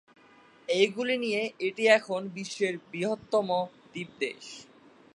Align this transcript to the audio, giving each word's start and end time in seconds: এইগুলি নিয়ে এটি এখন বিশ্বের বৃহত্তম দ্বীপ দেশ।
এইগুলি 0.69 1.15
নিয়ে 1.17 1.41
এটি 1.59 1.83
এখন 1.97 2.21
বিশ্বের 2.35 2.73
বৃহত্তম 2.91 3.47
দ্বীপ 3.93 4.09
দেশ। 4.19 4.45